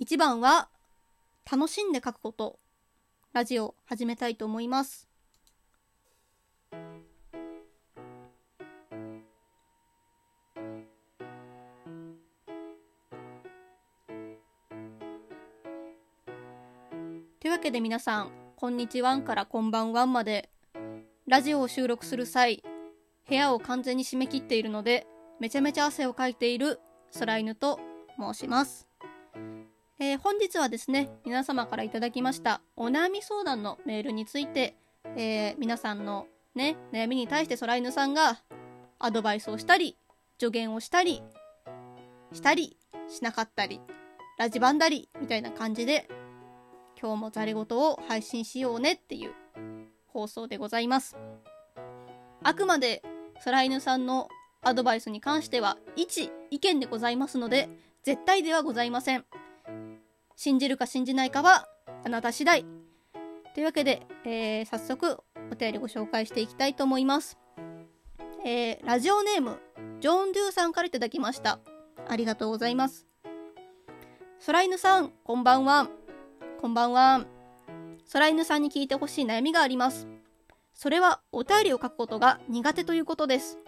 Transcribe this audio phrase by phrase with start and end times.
[0.00, 0.68] 1番は、
[1.50, 2.60] 楽しんで書くこと。
[3.32, 5.08] ラジオ始めたいと思います。
[6.70, 6.76] と
[17.46, 20.48] いうわけで皆さん、こんにちはんからこんばんはんまで、
[21.26, 22.62] ラジオを収録する際、
[23.28, 25.08] 部屋を完全に締め切っているので、
[25.40, 26.78] めちゃめちゃ汗をかいている
[27.18, 27.80] 空犬と
[28.16, 28.87] 申します。
[30.00, 34.76] えー本日はですね、皆様からいただきましたお悩み相談のメールについて、
[35.16, 38.38] えー皆さんのね、悩みに対して空犬さんが
[39.00, 39.96] アドバイスをしたり、
[40.38, 41.22] 助言をしたり、
[42.32, 42.76] したり、
[43.08, 43.80] しなかったり、
[44.38, 46.08] ラジバンだり、みたいな感じで、
[47.00, 49.32] 今日もザレ言を配信しようねっていう
[50.06, 51.16] 放送でございます。
[52.44, 53.02] あくまで
[53.44, 54.28] 空犬さんの
[54.62, 57.68] アドバイスに関しては一意見でございますので
[58.04, 59.24] 絶対ではございません
[60.40, 61.66] 信じるか信じないかは
[62.04, 62.64] あなた次第。
[63.54, 65.18] というわけで、えー早速
[65.50, 67.36] お便りご紹介していきたいと思います、
[68.44, 69.58] えーラジオネーム
[69.98, 71.58] ジョン・デューさんからいただきました。
[72.06, 73.08] ありがとうございます。
[74.46, 75.88] 空犬さんこんばんは。
[76.60, 77.26] こんばんは。
[78.12, 80.06] 空犬さんに聞いてほしい悩みがあります。
[80.72, 83.58] それはお便りを書くことが苦手ということです。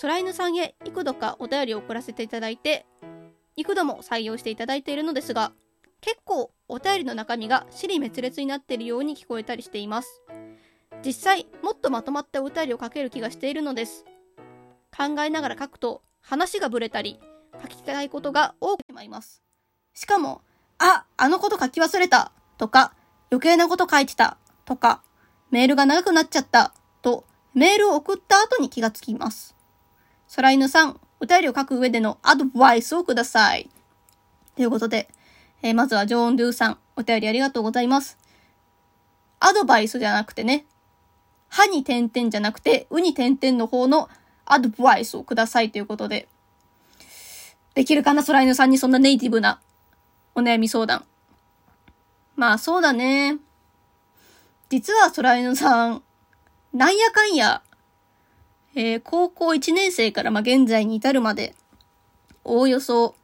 [0.00, 2.84] 空犬さんへ幾度かお便りを送らせていただいて
[3.56, 5.52] 幾度も採用していただいているのですが
[6.00, 10.20] 結構お便りの中身が尻滅裂になっているように聞こえたりしています。
[11.04, 14.04] 実際もっとまとまったお便りを書ける気がしているのです。
[14.96, 17.20] 考えながら書くと話がぶれたり
[17.62, 19.42] 書きたいことが多くてしまいます。
[19.94, 20.42] しかも
[20.78, 22.94] ああのこと書き忘れたとか
[23.30, 25.02] 余計なこと書いてたとか
[25.50, 29.54] メールが長くなっちゃったとメールを送った後に気がつきます。
[30.34, 33.70] 空犬さん、お便りを書く上でのアドバイスをください。
[34.56, 35.08] ということで、
[35.62, 38.18] えーまずはジョーン・ドゥさん、お便りありがとうございます。
[39.38, 40.66] アドバイスじゃなくてね、
[41.48, 44.08] 歯に点々じゃなくて、うに点々の方の
[44.44, 46.26] アドバイスをくださいということで、
[47.74, 49.60] できるかな、空犬さんにそんなネイティブな
[50.34, 51.04] お悩み相談。
[52.34, 53.38] まあそうだね。
[54.70, 56.02] 実は空犬さん、
[56.72, 57.62] なんやかんや、
[58.74, 61.54] えー高校1年生からま現在に至るまで、
[62.44, 63.14] おおよそ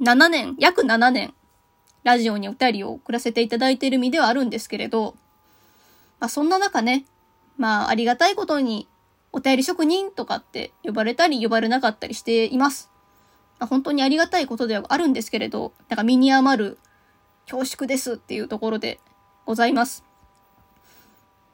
[0.00, 1.32] 7年、約7年、
[2.02, 5.14] ラジオにお便りを送らせていただいている身ではあるんですけれど、
[6.20, 7.06] まあそんな中ね、
[7.56, 8.88] まあありがたいことに、
[9.32, 12.90] お便り職人とかって呼ばれたり呼ばれなかったりしています。
[13.58, 16.78] まあ、本当にありがたいことではあるんですけれど、なんか身に余る
[17.46, 19.00] 恐縮ですっていうところで
[19.46, 20.04] ございます。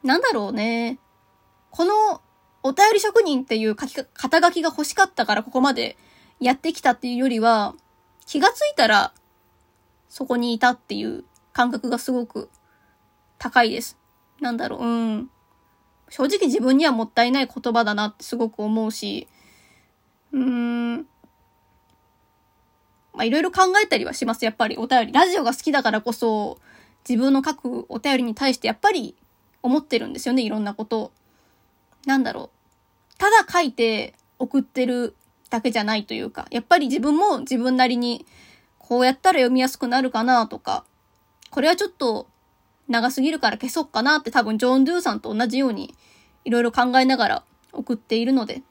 [0.03, 0.99] なんだろうね。
[1.71, 2.21] この
[2.62, 5.97] お便り職人っていう書きか肩書きが欲しかったからここまで
[6.41, 7.75] やってきたっていうよりは、
[8.26, 9.12] 気がついたら
[10.09, 12.50] そこにいたっていう感覚がすごく
[13.38, 13.97] 高いです。
[14.41, 15.31] なんだろう、うん。
[16.09, 19.28] 正直自分にはもったいない言葉だなってすごく思うし、
[20.32, 20.97] うーん。
[23.12, 24.76] まあ、いろいろ考えたりはします、やっぱり。
[24.76, 25.12] お便り。
[25.12, 26.59] ラジオが好きだからこそ、
[27.09, 29.16] 自分の書くお便りに対してやっぱり
[29.62, 31.12] 思ってるんですよね、いろんなことを。
[32.06, 32.50] なんだろ
[33.15, 33.19] う。
[33.19, 35.15] ただ書いて送ってる
[35.50, 38.27] だけじゃないというか、やっぱり自分も自分なりに、
[38.78, 40.84] こうやったら読みやすくなるかなとか、
[41.50, 42.27] これはちょっと
[42.88, 45.94] 長すぎるから消そうかなって多分ジョン・ドゥーさんと同じように
[46.44, 48.62] いろいろ考えながら送っているので。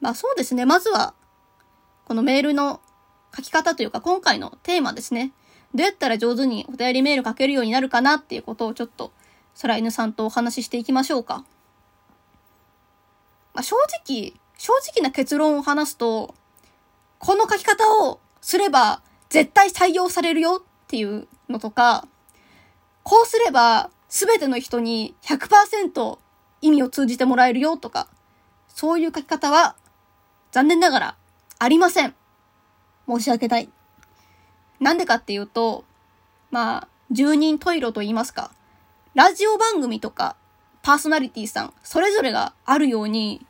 [0.00, 0.64] まあそうですね。
[0.66, 1.14] まずは、
[2.04, 2.80] このメールの
[3.36, 5.32] 書き方というか今回のテーマですね。
[5.74, 9.12] どうやったら上手にお便りメール書けるようになるかなっていうことをちょっと
[9.60, 11.44] 空犬さんとお話ししていきましょうか。
[13.54, 16.34] まあ、正直、正直な結論を話すと、
[17.18, 19.00] この書き方をすれば
[19.30, 22.06] 絶対採用されるよっていうのとか、
[23.02, 26.18] こうすれば全ての人に100%
[26.60, 28.08] 意味を通じてもらえるよとか、
[28.68, 29.76] そういう書き方は
[30.52, 31.16] 残念ながら
[31.58, 32.14] ありません。
[33.08, 33.70] 申し訳ない。
[34.80, 35.84] なんでかっていうと、
[36.50, 38.50] まあ、十人十色と言いますか、
[39.16, 40.36] ラジオ番組とか
[40.82, 43.46] パーソナリティさん、それぞれがあるように、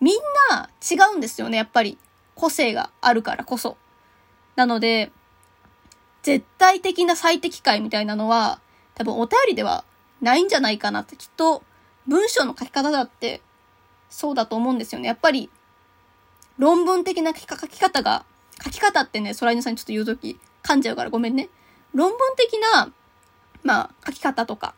[0.00, 0.18] みん
[0.50, 1.98] な違うんですよね、やっぱり。
[2.34, 3.76] 個性があるからこそ。
[4.56, 5.12] なので、
[6.22, 8.60] 絶対的な最適解みたいなのは、
[8.94, 9.84] 多分お便りでは
[10.22, 11.62] ないんじゃないかなって、きっと
[12.06, 13.42] 文章の書き方だって
[14.08, 15.08] そうだと思うんですよね。
[15.08, 15.50] やっぱり、
[16.56, 18.24] 論文的な書き方が、
[18.64, 21.50] 書き方ってね、空犬さんにちょっと言うとき噛んじゃうからごめんね。
[21.92, 22.90] 論文的な、
[23.62, 24.74] まあ、書き方とか、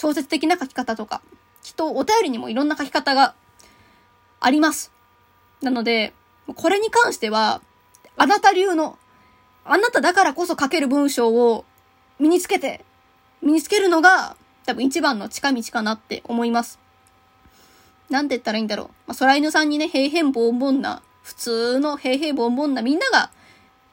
[0.00, 1.22] 小説的な書き方とか、
[1.60, 3.34] きっとお便りにもいろんな書き方が
[4.38, 4.92] あります。
[5.60, 6.12] なので、
[6.54, 7.60] これに関しては、
[8.16, 8.96] あなた流の、
[9.64, 11.64] あなただからこそ書ける文章を
[12.20, 12.84] 身につけて、
[13.42, 14.36] 身につけるのが
[14.66, 16.78] 多分一番の近道かなって思います。
[18.08, 18.86] なんて言ったらいいんだろう。
[19.08, 23.32] まあ、空犬さんにね、平々凡々な、普通の平々凡々なみんなが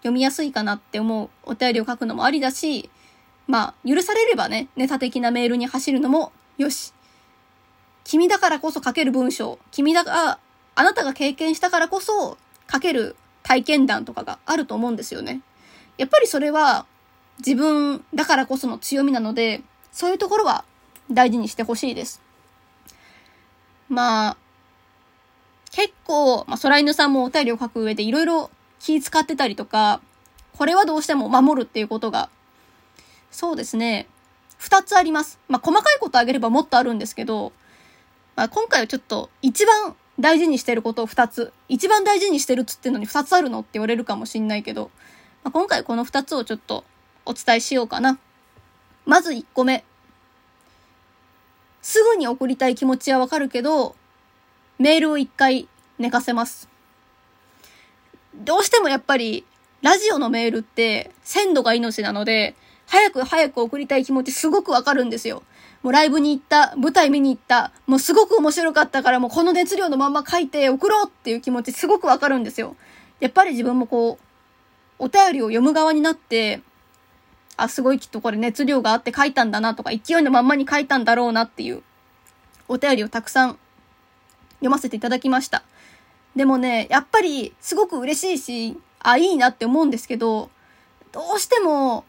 [0.01, 2.91] 読みやすいかなって思うお便りを書くのもありだし、
[3.47, 6.93] まあ、許されればね、ネタ的なメールに走るのもよし。
[8.03, 10.39] 君だからこそ書ける文章、君だが、
[10.75, 12.37] あなたが経験したからこそ
[12.71, 15.41] 書ける体験談とかがあると思うんですよね。
[15.97, 16.85] やっぱりそれは
[17.39, 19.61] 自分だからこその強みなので、
[19.91, 20.65] そういうところは
[21.11, 22.21] 大事にしてほしいです。
[23.89, 24.37] まあ、
[25.71, 28.49] 結構、まあ、空犬さんもお便りを書く上でいろいろ
[28.79, 30.01] 気使ってたりとか、
[30.57, 32.29] これはどうしても守るっていうことが、
[33.35, 34.07] そうですね、
[34.57, 35.39] 二つあります。
[35.49, 37.51] まあ、細かいことあげればもっとあるんですけど、
[38.37, 41.51] まあ、今回はちょっと一番大事にしてることを二つ。
[41.67, 44.89] 一番大事にしてるっつってんのに二つあるのって言われるかもしんないけど、
[45.43, 46.85] まあ、今回この二つをちょっと
[47.25, 48.19] お伝えしようかな。
[49.05, 49.83] まず一個目。
[51.81, 53.97] すぐに送りたい気持ちはわかるけど、
[54.79, 55.67] メールを一回
[55.99, 56.69] 寝かせます。
[58.33, 59.45] どうしてもやっぱり、
[59.81, 62.55] ラジオのメールって鮮度が命なので、
[62.87, 65.43] 早く早く送りたい気持ちすごくわかるんですよ。
[65.83, 72.75] もうライブに行った、舞台見に行った、もうすごく面白かったからもうこの熱量のまま書いて送ろうっていう気持ちすごくわかるんですよ。
[73.19, 74.25] やっぱり自分もこう、
[74.97, 76.61] お便りを読む側になって、
[77.57, 81.83] あ、すごいきっとこれ熱量があって書いたんだなとか、勢いのまんまに書いたんだろうなっていう、
[82.67, 83.57] お便りをたくさん
[84.55, 85.63] 読ませていただきました。
[86.35, 90.49] でもね、やっぱりすごく嬉しいし、あ、いいなって思うんですけど、
[91.11, 92.03] どうしても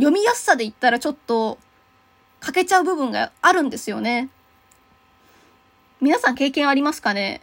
[0.00, 1.58] 読みやすさで言ったらちょっと
[2.40, 4.30] 欠けちゃう部分があるんですよね。
[6.00, 7.42] 皆さん経験ありますかね？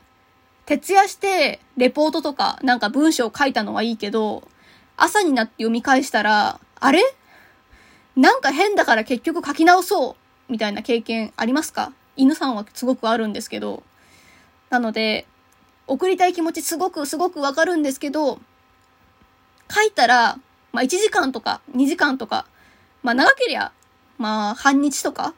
[0.65, 4.47] 徹夜してレポートとかなんか文章を書いたのはいいけど、
[4.97, 7.01] 朝になって読み返したら、あれ？
[8.15, 10.17] なんか変だから結局書き直そ
[10.49, 11.93] うみたいな経験ありますか？
[12.15, 13.83] 犬さんはすごくあるんですけど。
[14.71, 15.27] なので、
[15.85, 18.39] 送りたい気持ちすごくすごくわかるんですけど、
[19.69, 20.39] 書いたら、
[20.77, 22.45] まあ1時間とか2時間とか、
[23.01, 23.71] まあ長けりゃ、
[24.19, 25.33] まあ半日とか、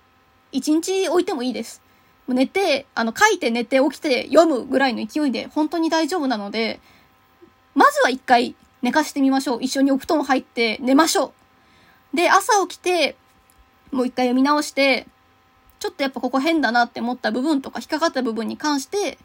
[0.52, 1.82] 1日置いてもいいです。
[2.28, 6.82] もう寝て、あの書いて寝て起きて読むぐらいの勢いで本当に大丈夫なので、
[7.74, 9.64] まずは一回寝かしてみましょう。
[9.64, 11.32] 一緒にお布団入って寝ましょ
[12.14, 12.18] う。
[12.18, 13.16] で、朝起きて、
[13.94, 15.08] もう一回読み直して、
[15.80, 19.18] ちょっとやっぱここ変だなって思った部分とか引っかかった部分に関して、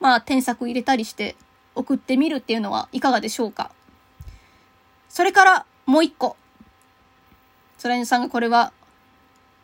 [0.00, 1.36] まあ添削入れたりして
[1.76, 3.70] 送ってみるっていうのはいかがでしょうか。
[5.12, 6.36] それからもう一個。
[7.76, 8.72] ソラニさんがこれは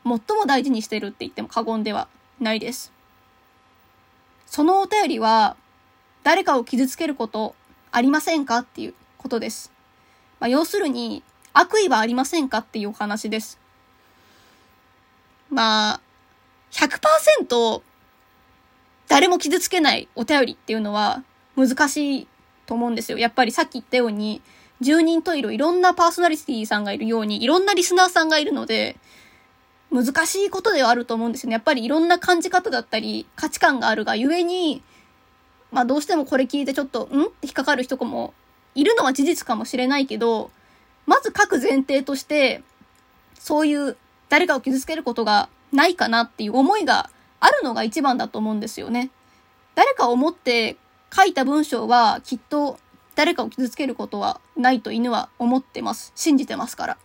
[0.05, 2.07] 最も大事にしてるって言っても過言では
[2.39, 2.93] ないです。
[4.45, 5.57] そのお便りは
[6.23, 7.55] 誰かを傷つけること
[7.91, 9.73] ありませんかっていうことです。
[10.39, 11.23] まあ、要するに、
[11.55, 13.59] 悪意はありませんかっていうお話です。
[15.49, 16.01] まあ、
[16.73, 17.81] 100%
[19.09, 21.25] 誰も傷つけないお便りっていうのは
[21.57, 22.29] 難しい
[22.67, 23.17] と思うんですよ。
[23.17, 24.43] やっぱりさっき言ったように、
[24.81, 28.97] 10人といるいろんなパーソナリティさんがいるように、いろんなリスナーさんがいるので、
[29.91, 31.55] 難しいことではあると思うんですよね。
[31.55, 34.83] やっぱりいろんな感じ方だったり、価値観があるがゆえに、
[35.73, 37.25] まあどうしてもこれ聞いてちょっと、ん？
[37.25, 38.35] って引っかかる人も
[38.75, 40.51] いるのは事実かもしれないけど、
[41.07, 42.63] まず各前提として、
[43.35, 43.97] そういう
[44.29, 49.11] 誰かを傷つけることがないかなっていう思いがあるのが一番だと思うんですよね。
[49.75, 50.77] 誰かを思って
[51.15, 52.79] 書いた文章はきっと
[53.19, 56.13] 誰かを傷つけることはないと犬は思ってます。
[56.15, 56.99] 信じてますから。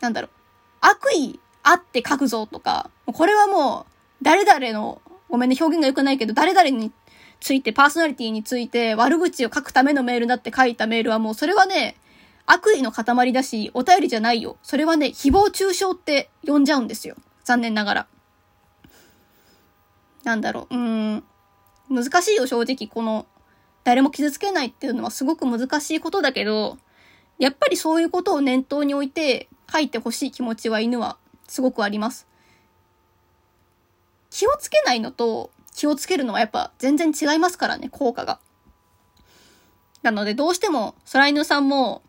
[0.00, 0.30] なんだろう。
[0.82, 3.92] 悪意あって書くぞとか、これはもう
[4.22, 6.92] 誰々の、ごめんね、表現が良くないけど、誰々に
[7.40, 11.96] ついて、パーソナリティについて悪口を書くためのメールだって書いたメールはもうそれはね、
[12.44, 14.58] 悪意の塊だし、お便りじゃないよ。
[14.62, 17.16] それはね、誹謗中傷って呼んじゃうんですよ。
[17.44, 18.06] 残念ながら。
[20.24, 21.24] なんだろう、うーん。
[21.88, 22.86] 難しいよ、正直。
[22.86, 23.24] この、
[23.84, 26.78] 誰も傷つけないっていうのはすごく難しいことだけど、
[27.38, 32.26] やっぱりそういうことを念頭に置いて書いてほしい気持ちは犬はすごくあります。
[34.30, 38.40] 気をつけないのと、気をつけるのはやっぱ全然違いますからね、効果が。
[40.02, 42.02] なのでどうしても、空犬さんも、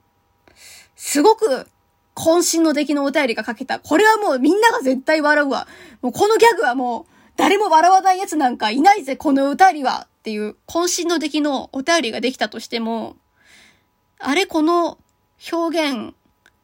[0.96, 1.68] すごく
[2.16, 3.80] 渾身の出来のお便りが書けた。
[3.80, 5.68] これはもうみんなが絶対笑うわ。
[6.02, 7.06] もうこのギャグはもう
[7.36, 13.16] 誰も笑わないやつなんかいないぜ、この歌りはっていう渾身の出来のお便りができたとしても、
[14.18, 14.98] あれこの
[15.54, 16.16] 表現、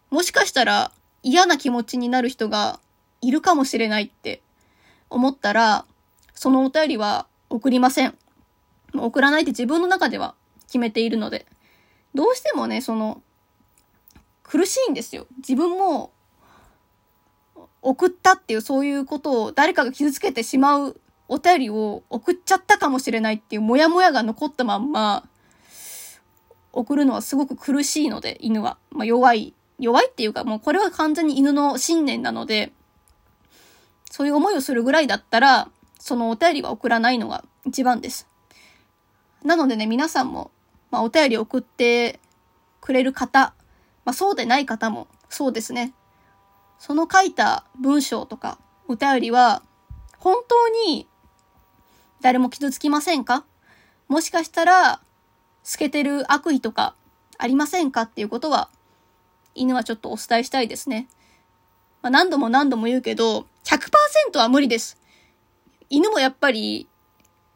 [0.10, 0.91] もしかしたら
[1.22, 2.80] 嫌な気持ちになる人が
[3.22, 4.41] いるかもしれないって
[5.12, 5.86] 思ったら、
[6.34, 8.18] そのお便りは送りません。
[8.96, 10.34] 送らないって自分の中では
[10.65, 11.46] 決めているので。
[12.15, 13.22] どうしてもね、その、
[14.41, 15.27] 苦しいんですよ。
[15.38, 16.12] 自分も、
[17.84, 21.00] 送ったっていうそういうことを誰かが傷つけてしまう
[21.33, 25.23] お便りを送っちゃったかもしれないっていうモヤモヤが残ったまんま、
[26.73, 28.77] 送るのはすごく苦しいので、犬は。
[28.91, 29.53] まあ、弱い。
[29.79, 32.73] 弱いっていうか、もうこれは完全に犬の信念なので、
[34.09, 35.69] そういう思いをするぐらいだったら、
[36.00, 38.27] そのお便りは送らないのが一番です。
[39.41, 40.51] なのでね、皆さんも、
[40.91, 42.19] まあ、お便り送って
[42.81, 43.53] くれる方、
[44.03, 45.93] まあ、そうでない方もそうですね。
[46.77, 48.57] その書いた文章とか
[48.89, 49.63] お便りは、
[50.17, 51.07] 本当に
[52.21, 53.43] 誰も傷つきませんか？
[54.07, 55.01] もしかしたら、
[55.63, 56.95] 透けてる悪意とか
[57.37, 58.03] ありませんか？
[58.03, 58.69] っていうことは、
[59.55, 61.07] 犬はちょっとお伝えしたいですね。
[62.01, 64.97] まあ、何度も何度も言うけど、100%は無理です。
[65.89, 66.87] 犬もやっぱり、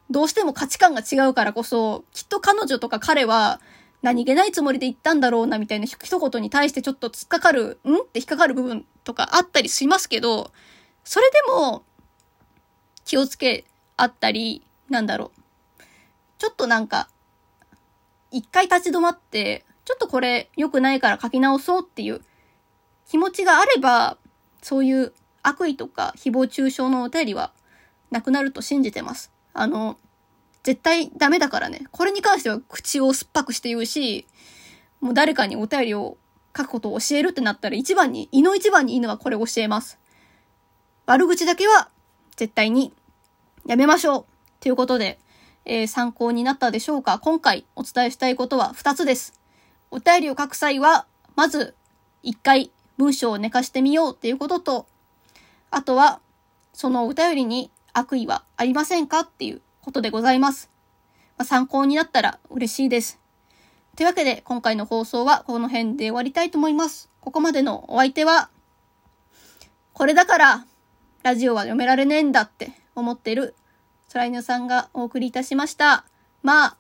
[0.10, 3.60] どうしても価値観が違うからこそ、きっと彼女とか彼は、
[4.02, 7.96] 何気ないつもりで言ったんだろうな、みたいな一言に対してちょっと突っかかる、ん？
[7.96, 10.52] って引っかかる部分とかあったりしますけど、
[11.04, 11.84] それでも、
[13.04, 13.66] 気をつけ
[13.98, 15.84] あったり、なんだろう。
[16.38, 17.08] ちょっとなんか、
[18.32, 22.22] 一回立ち止まって、ちょっとこれ良くないから書き直そうっていう
[23.08, 24.18] 気持ちがあれば、
[24.62, 27.54] そういう悪意とか誹謗中傷のお便りは
[28.10, 29.32] なくなると信じてます。
[29.54, 29.98] あの、
[30.64, 31.86] 絶対ダメだからね。
[31.92, 34.26] これに関しては口を酸っぱくして言うし、
[35.00, 36.18] もう誰かにお便りを
[36.58, 40.00] 書くことを教えるってなったら一番に、胃の一番に犬はこれ教えます。
[41.06, 41.90] 悪口だけは
[42.36, 42.92] 絶対に
[43.66, 44.26] やめましょう。
[44.60, 45.18] ということで、
[45.66, 47.18] えー、参考になったでしょうか？
[47.18, 49.40] 今回お伝えしたいことは2つです。
[49.90, 51.74] お便りを書く際は、まず、
[52.22, 54.86] 一回文章を寝かしてみようっていうことと、
[55.72, 56.20] あとは、
[56.74, 60.70] そのお便りに悪意はありませんかっていうことでございます。
[61.38, 63.20] まあ、参考になったら嬉しいです。
[63.96, 67.10] というわけで、今回の放送はこの辺で終わりたいと思います。
[67.20, 68.50] ここまでのお相手は、
[69.94, 70.66] これだから、
[71.26, 73.56] ラジオは読められねえんだって思ってる
[74.14, 76.06] 空犬さんがお送りいたしました。
[76.44, 76.78] まあ、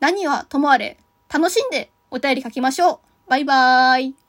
[0.00, 0.96] 何はともあれ、
[1.30, 2.98] 楽しんでお便り書きましょう。
[3.28, 4.21] バイバーイ。